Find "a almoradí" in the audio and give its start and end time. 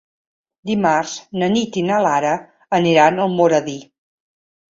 3.21-3.79